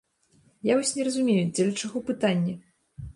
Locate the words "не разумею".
0.99-1.43